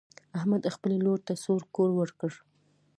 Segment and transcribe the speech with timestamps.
[0.37, 2.31] احمد خپلې لور ته سور کور ورکړ.